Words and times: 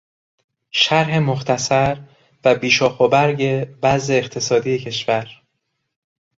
شرح 0.71 1.19
مختصر 1.19 1.97
و 2.45 2.55
بی 2.55 2.71
شاخ 2.71 2.99
و 2.99 3.07
برگ 3.07 3.69
وضع 3.83 4.13
اقتصادی 4.13 4.79
کشور 4.79 5.27